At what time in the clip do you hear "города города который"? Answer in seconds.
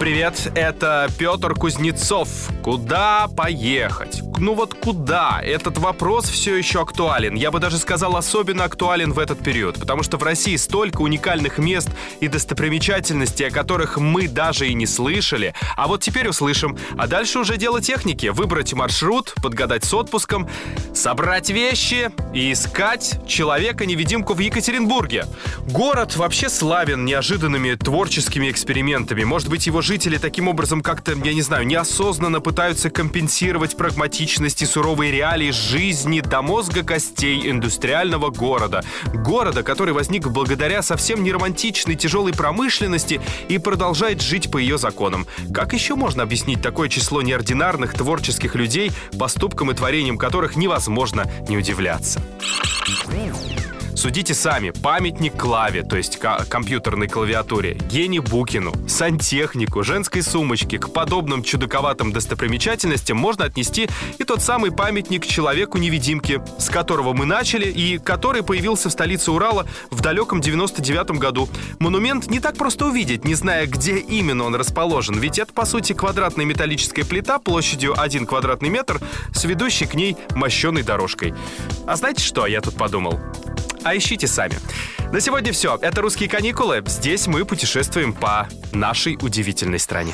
38.30-39.94